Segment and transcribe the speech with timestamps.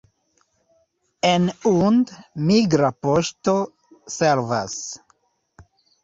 [1.31, 1.43] En
[1.73, 2.13] Und
[2.47, 3.55] migra poŝto
[4.15, 4.79] servas.